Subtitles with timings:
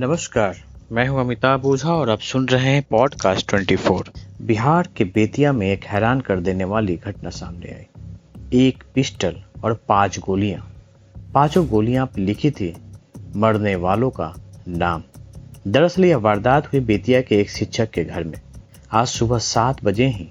[0.00, 0.56] नमस्कार,
[0.92, 4.08] मैं हूँ अमिताभ ओझा और आप सुन रहे हैं पॉडकास्ट 24
[4.42, 9.80] बिहार के बेतिया में एक हैरान कर देने वाली घटना सामने आई। एक पिस्टल और
[9.88, 10.72] पाँच गोलियाँ।
[11.34, 12.76] पाँचों गोलियाँ लिखी थी,
[13.36, 14.34] मरने वालों का
[14.68, 15.02] नाम।
[15.68, 18.40] दरअसल यह वारदात हुई बेतिया के एक शिक्षक के घर में।
[18.92, 20.28] आज सुबह सात बजे ही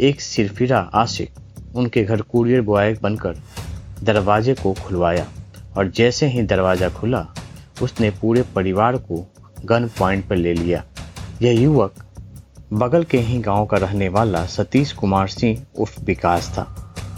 [0.00, 1.30] एक सिरफिरा आशिक,
[1.74, 3.36] उनके घर कुरियर बॉय बनकर
[4.02, 5.26] दरवाजे को खुलवाया
[5.76, 7.26] और जैसे ही दरवाज़ा खुला
[7.82, 9.26] उसने पूरे परिवार को
[9.64, 10.82] गन पॉइंट पर ले लिया।
[11.42, 12.04] यह युवक
[12.72, 16.66] बगल के ही गाँव का रहने वाला सतीश कुमार सिंह उर्फ़ विकास था।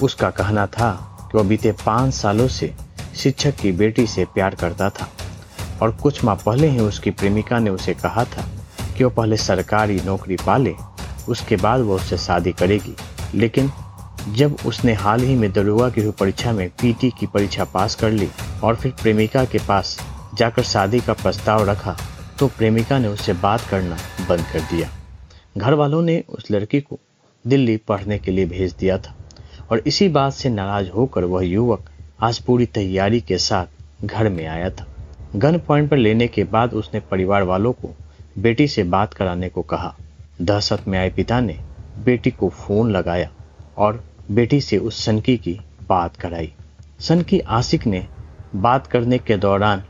[0.02, 0.90] उसका कहना था
[1.32, 2.72] कि वह बीते पाँच सालों से
[3.16, 5.08] शिक्षक की बेटी से प्यार करता था
[5.82, 8.44] और कुछ माह पहले ही उसकी प्रेमिका ने उसे कहा था
[8.96, 10.74] कि वह पहले सरकारी नौकरी पाले
[11.28, 12.94] उसके बाद वह उससे शादी करेगी।
[13.34, 13.70] लेकिन
[14.28, 18.10] जब उसने हाल ही में दरोगा की हुई परीक्षा में पीटी की परीक्षा पास कर
[18.10, 18.28] ली
[18.64, 19.98] और फिर प्रेमिका के पास
[20.34, 21.96] जाकर शादी का प्रस्ताव रखा
[22.38, 23.96] तो प्रेमिका ने उससे बात करना
[24.28, 24.88] बंद कर दिया।
[25.58, 26.98] घर वालों ने उस लड़की को
[27.44, 29.14] दिल्ली पढ़ने के लिए भेज दिया था
[29.70, 31.90] और इसी बात से नाराज़ होकर वह युवक
[32.20, 34.86] आज पूरी तैयारी के साथ घर में आया था।
[35.36, 37.94] गन पॉइंट पर लेने के बाद उसने परिवार वालों को
[38.38, 39.94] बेटी से बात कराने को कहा।
[40.42, 41.58] दहशत में आए पिता ने
[42.04, 43.30] बेटी को फ़ोन लगाया
[43.76, 46.52] और बेटी से उस सनकी की बात कराई।
[47.00, 48.06] सनकी आशिक ने
[48.56, 49.82] बात करने के दौरान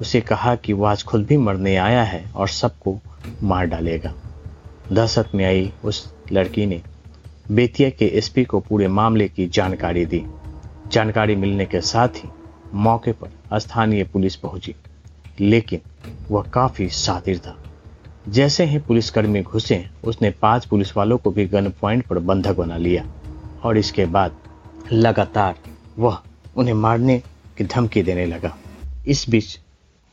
[0.00, 2.98] उसे कहा कि वह आज खुद भी मरने आया है और सबको
[3.42, 4.14] मार डालेगा।
[4.92, 6.82] दहशत में आई उस लड़की ने।
[7.50, 10.24] बेतिया के एसपी को पूरे मामले की जानकारी दी।
[10.92, 12.28] जानकारी मिलने के साथ ही
[12.74, 14.74] मौके पर स्थानीय पुलिस पहुँची।
[15.40, 15.80] लेकिन
[16.30, 17.58] वह काफ़ी शातिर था।
[18.28, 22.76] जैसे ही पुलिसकर्मी घुसे, उसने पाँच पुलिस वालों को भी गन पॉइंट पर बंधक बना
[22.76, 23.04] लिया
[23.62, 24.36] और इसके बाद
[24.92, 25.54] लगातार
[25.98, 26.18] वह
[26.56, 27.18] उन्हें मारने
[27.58, 28.58] की धमकी देने लगा।
[29.06, 29.58] इस बीच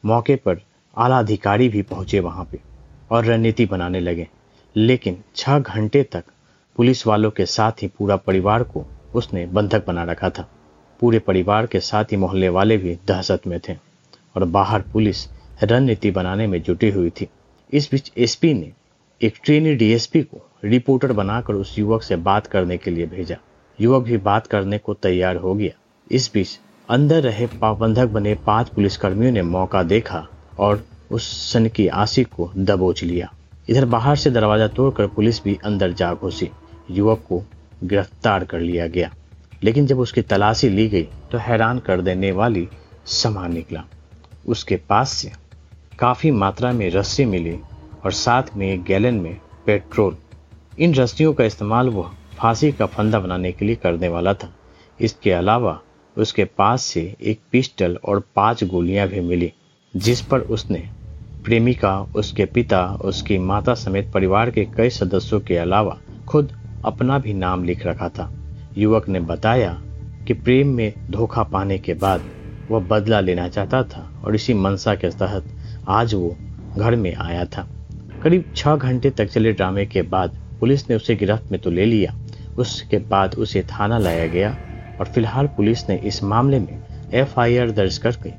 [0.07, 0.59] मौके पर
[0.97, 2.59] आला अधिकारी भी पहुँचे वहाँ पे
[3.11, 4.27] और रणनीति बनाने लगे।
[4.75, 6.23] लेकिन छह घंटे तक
[6.75, 10.49] पुलिस वालों के साथ ही पूरा परिवार को उसने बंधक बना रखा था।
[10.99, 13.73] पूरे परिवार के साथ ही मोहल्ले वाले भी दहशत में थे
[14.35, 15.27] और बाहर पुलिस
[15.63, 17.27] रणनीति बनाने में जुटी हुई थी।
[17.73, 18.71] इस बीच एसपी ने
[19.21, 23.37] एक ट्रेनी डीएसपी को रिपोर्टर बनाकर उस युवक से बात करने के लिए भेजा।
[23.81, 25.79] युवक भी बात करने को तैयार हो गया।
[26.11, 30.25] इस बीच अंदर रहे पाबंधक बने पाँच पुलिसकर्मियों ने मौका देखा
[30.59, 33.29] और उस सन की आशिक को दबोच लिया।
[33.69, 36.49] इधर बाहर से दरवाज़ा तोड़कर पुलिस भी अंदर जा घुसी।
[36.91, 37.41] युवक को
[37.83, 39.09] गिरफ़्तार कर लिया गया।
[39.63, 42.67] लेकिन जब उसकी तलाशी ली गई तो हैरान कर देने वाली
[43.05, 43.83] सामान निकला।
[44.47, 45.31] उसके पास से
[45.99, 47.57] काफ़ी मात्रा में रस्सी मिली
[48.05, 50.15] और साथ में एक गैलन में पेट्रोल।
[50.79, 54.53] इन रस्सियों का इस्तेमाल वह फांसी का फंदा बनाने के लिए करने वाला था।
[54.99, 55.79] इसके अलावा
[56.17, 59.51] उसके पास से एक पिस्टल और पाँच गोलियाँ भी मिली,
[59.95, 60.83] जिस पर उसने
[61.45, 65.97] प्रेमिका, उसके पिता, उसकी माता समेत परिवार के कई सदस्यों के अलावा
[66.27, 66.51] खुद
[66.85, 68.31] अपना भी नाम लिख रखा था।
[68.77, 69.81] युवक ने बताया
[70.27, 72.23] कि प्रेम में धोखा पाने के बाद
[72.71, 75.45] वह बदला लेना चाहता था और इसी मनसा के तहत
[75.87, 76.35] आज वो
[76.77, 77.67] घर में आया था।
[78.23, 81.85] करीब छह घंटे तक चले ड्रामे के बाद पुलिस ने उसे गिरफ्त में तो ले
[81.85, 82.15] लिया।
[82.57, 84.55] उसके बाद उसे थाना लाया गया
[84.99, 86.77] और फ़िलहाल पुलिस ने इस मामले में
[87.13, 88.31] एफआईआर दर्ज करके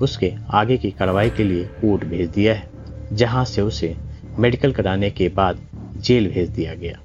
[0.00, 2.68] उसके आगे की कार्रवाई के लिए कोर्ट भेज दिया है,
[3.12, 3.94] जहाँ से उसे
[4.38, 5.58] मेडिकल कराने के बाद
[5.98, 6.98] जेल भेज दिया गया।